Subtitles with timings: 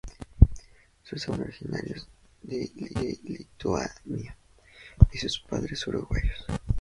[1.03, 2.07] Sus abuelos eran originarios
[2.41, 2.71] de
[3.23, 4.35] Lituania
[5.13, 6.39] y sus padres uruguayos.